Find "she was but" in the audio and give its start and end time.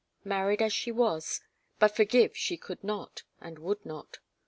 0.71-1.95